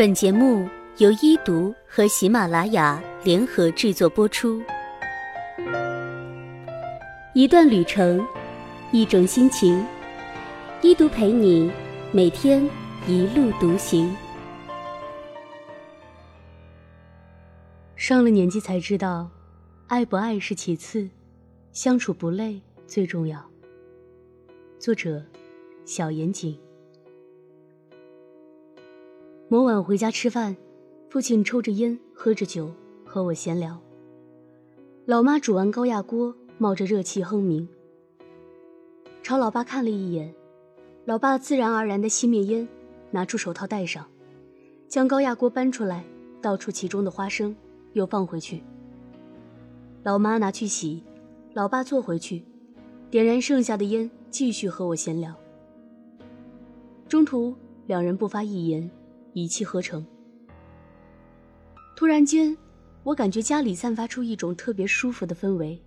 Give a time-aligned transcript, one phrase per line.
[0.00, 4.62] 本节目由一读和喜马拉雅联合制作播出。
[7.34, 8.26] 一段旅程，
[8.92, 9.84] 一种心情，
[10.80, 11.70] 一读陪你
[12.12, 12.66] 每天
[13.06, 14.10] 一路独行。
[17.94, 19.28] 上了年纪才知道，
[19.86, 21.10] 爱不爱是其次，
[21.72, 23.44] 相处不累最重要。
[24.78, 25.22] 作者：
[25.84, 26.58] 小严谨。
[29.52, 30.56] 某晚回家吃饭，
[31.08, 32.70] 父亲抽着烟，喝着酒，
[33.04, 33.76] 和我闲聊。
[35.06, 37.68] 老妈煮完高压锅，冒着热气哼鸣。
[39.24, 40.32] 朝老爸看了一眼，
[41.04, 42.68] 老爸自然而然地熄灭烟，
[43.10, 44.06] 拿出手套戴上，
[44.86, 46.04] 将高压锅搬出来，
[46.40, 47.56] 倒出其中的花生，
[47.94, 48.62] 又放回去。
[50.04, 51.02] 老妈拿去洗，
[51.54, 52.44] 老爸坐回去，
[53.10, 55.34] 点燃剩下的烟，继续和我闲聊。
[57.08, 57.52] 中途
[57.88, 58.88] 两人不发一言。
[59.32, 60.04] 一气呵成。
[61.96, 62.56] 突然间，
[63.02, 65.80] 我感觉家里散发出一种特别舒服的氛围，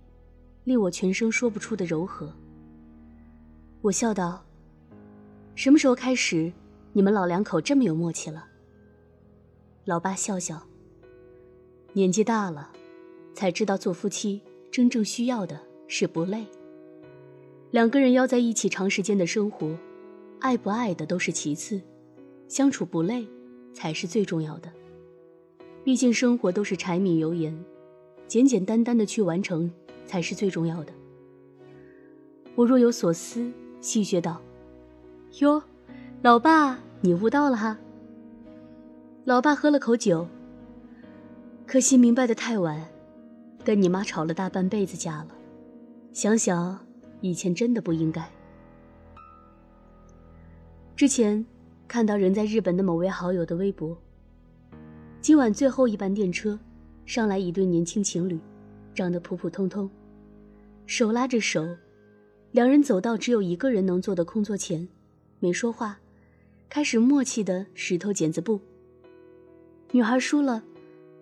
[0.64, 2.32] 令我全身说不出的柔和。
[3.80, 4.44] 我笑道
[5.54, 6.52] ：“什么时候开始，
[6.92, 8.46] 你们老两口这么有默契了？”
[9.84, 10.62] 老爸笑笑
[11.92, 12.70] ：“年纪大了，
[13.34, 16.46] 才知道做夫妻真正需要的是不累。
[17.70, 19.76] 两个人要在一起长时间的生活，
[20.40, 21.80] 爱不爱的都是其次。”
[22.48, 23.26] 相处不累，
[23.72, 24.70] 才是最重要的。
[25.82, 27.54] 毕竟生活都是柴米油盐，
[28.26, 29.70] 简简单单的去完成
[30.06, 30.92] 才是最重要的。
[32.54, 34.40] 我若有所思，戏谑道
[35.40, 35.62] ：“哟，
[36.22, 37.76] 老爸，你悟到了哈。”
[39.24, 40.26] 老爸喝了口酒。
[41.66, 42.86] 可惜明白的太晚，
[43.64, 45.28] 跟你妈吵了大半辈子架了。
[46.12, 46.78] 想想
[47.20, 48.30] 以前真的不应该。
[50.94, 51.44] 之前。
[51.86, 53.96] 看到人在日本的某位好友的微博。
[55.20, 56.58] 今晚最后一班电车，
[57.06, 58.38] 上来一对年轻情侣，
[58.94, 59.88] 长得普普通通，
[60.86, 61.66] 手拉着手，
[62.52, 64.86] 两人走到只有一个人能坐的空座前，
[65.38, 65.98] 没说话，
[66.68, 68.60] 开始默契的石头剪子布。
[69.92, 70.64] 女孩输了，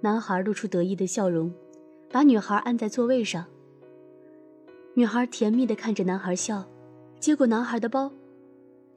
[0.01, 1.53] 男孩露出得意的笑容，
[2.11, 3.45] 把女孩按在座位上。
[4.95, 6.69] 女孩甜蜜的看着男孩笑，
[7.21, 8.13] 接过男孩的包，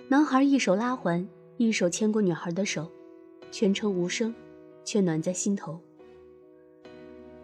[0.07, 1.27] 男孩一手拉环。
[1.57, 2.91] 一手牵过女孩的手，
[3.51, 4.33] 全程无声，
[4.83, 5.79] 却暖在心头。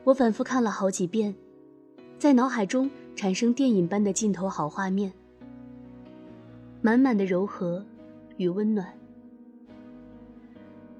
[0.03, 1.33] 我反复看了好几遍，
[2.17, 5.13] 在脑海中产生电影般的镜头好画面，
[6.81, 7.85] 满满的柔和
[8.37, 8.91] 与温暖。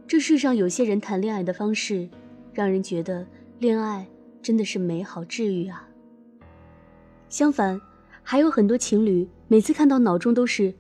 [0.08, 2.10] 这世上有些人谈恋爱的方式，
[2.54, 3.26] 让人觉得
[3.60, 4.08] 恋爱
[4.42, 5.88] 真的是美好治愈啊。
[7.28, 7.82] 相反，
[8.24, 10.74] 还有很多情侣每次看到脑中都是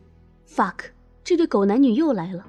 [0.47, 0.91] fuck。
[1.23, 2.47] 这对狗男女又来了。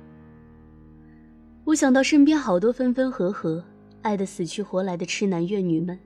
[1.64, 3.64] 我想到身边好多分分合合、
[4.00, 5.98] 爱得死去活来的痴男怨女们，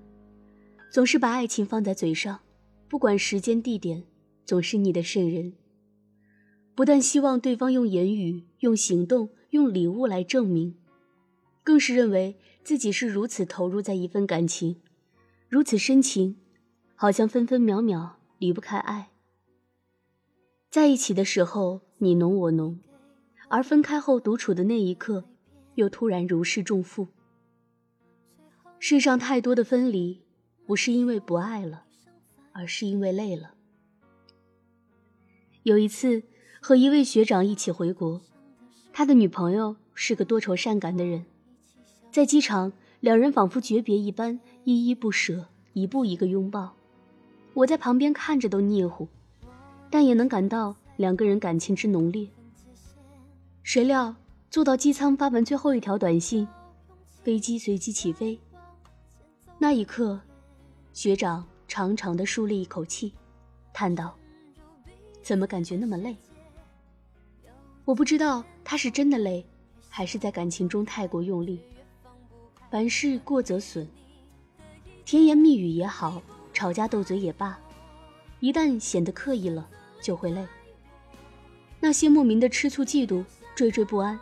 [0.90, 2.40] 总是把爱情放在嘴上，
[2.88, 4.04] 不管时间地点，
[4.44, 5.54] 总是腻得渗人。
[6.74, 10.76] 不但希望对方用言语、用行动、用礼物来证明，
[11.64, 14.82] 更是认为自己是如此投入在一份感情，
[15.48, 16.36] 如此深情，
[16.94, 19.08] 好像分分秒秒离不开爱。
[20.70, 21.85] 在一起的时候。
[21.98, 22.78] 你侬我侬，
[23.48, 25.24] 而分开后独处的那一刻，
[25.76, 27.08] 又突然如释重负。
[28.78, 30.20] 世上太多的分离，
[30.66, 31.84] 不是因为不爱了，
[32.52, 33.54] 而是因为累了。
[35.62, 36.22] 有一次
[36.60, 38.20] 和一位学长一起回国，
[38.92, 41.24] 他的女朋友是个多愁善感的人，
[42.12, 46.74] 在机场，两人仿佛诀别一般，依依不舍，一步一个拥抱。
[47.54, 49.08] 我在旁边看着都腻乎，
[49.88, 50.76] 但也能感到。
[50.96, 52.28] 两个人感情之浓烈。
[53.62, 54.14] 谁料
[54.50, 56.46] 坐到机舱发完最后一条短信，
[57.22, 58.38] 飞机随即起飞。
[59.58, 60.20] 那一刻，
[60.92, 63.12] 学长长长的舒了一口气，
[63.72, 64.16] 叹道
[65.22, 66.16] ：“怎么感觉那么累？”
[67.84, 69.44] 我不知道他是真的累，
[69.88, 71.60] 还是在感情中太过用力。
[72.70, 73.86] 凡事过则损，
[75.04, 76.22] 甜言蜜语也好，
[76.52, 77.58] 吵架斗嘴也罢，
[78.40, 79.68] 一旦显得刻意了，
[80.00, 80.46] 就会累。
[81.80, 83.24] 那些莫名的吃醋、嫉妒、
[83.56, 84.18] 惴惴不安，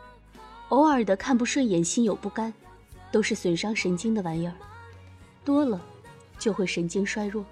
[0.68, 2.52] 偶尔的看不顺眼、心有不甘，
[3.10, 4.54] 都是损伤神经的玩意儿，
[5.44, 5.80] 多了
[6.38, 7.44] 就会神经衰弱。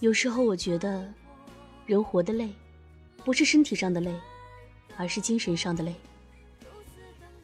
[0.00, 1.12] 有时候我觉得，
[1.84, 2.48] 人活得累，
[3.24, 4.14] 不是身体上的累，
[4.96, 5.94] 而是精神上的累。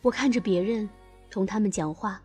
[0.00, 0.88] 我看着别人，
[1.30, 2.22] 同他们讲话，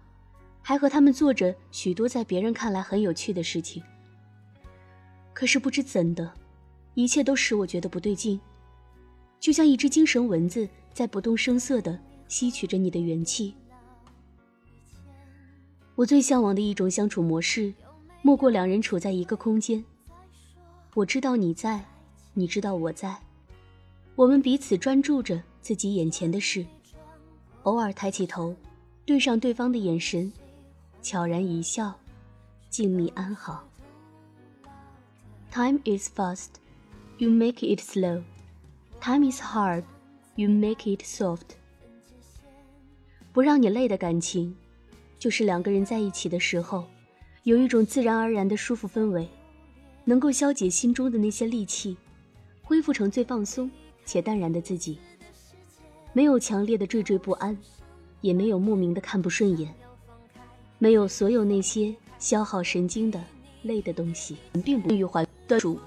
[0.61, 3.81] 还和他们做着许多在别人看来很有趣的事情，
[5.33, 6.31] 可是不知怎的，
[6.93, 8.39] 一切都使我觉得不对劲。
[9.39, 11.97] 就像一只精神蚊子在不动声色地
[12.27, 13.53] 吸取着你的元气。
[15.95, 17.73] 我最向往的一种相处模式，
[18.21, 19.83] 莫过两人处在一个空间。
[20.93, 21.85] 我知道你在，
[22.33, 23.17] 你知道我在，
[24.15, 26.65] 我们彼此专注着自己眼前的事，
[27.63, 28.55] 偶尔抬起头，
[29.05, 30.31] 对上对方的眼神，
[31.01, 31.93] 悄然一笑，
[32.69, 33.67] 静谧安好。
[35.51, 36.49] Time is fast,
[37.17, 38.21] you make it slow.
[39.01, 39.83] Time is hard,
[40.35, 41.55] you make it soft.
[43.31, 44.55] 不让你累的感情。
[45.17, 46.85] 就是两个人在一起的时候，
[47.43, 49.27] 有一种自然而然的舒服氛围，
[50.05, 51.97] 能够消解心中的那些戾气，
[52.61, 53.69] 恢复成最放松
[54.05, 54.97] 且淡然的自己。
[56.13, 57.57] 没有强烈的惴惴不安，
[58.21, 59.73] 也没有莫名的看不顺眼，
[60.77, 63.21] 没有所有那些消耗神经的
[63.63, 65.79] 累的东西，并不欲还的主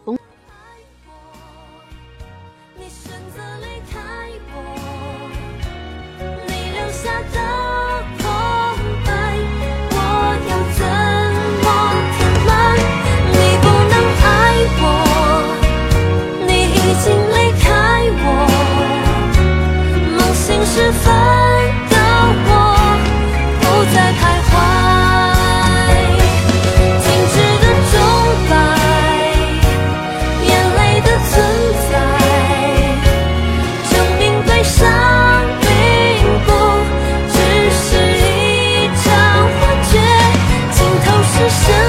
[41.48, 41.81] 攻。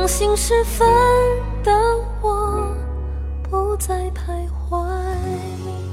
[0.00, 0.88] 梦醒时分
[1.62, 1.70] 的
[2.22, 2.74] 我
[3.42, 5.89] 不再徘徊。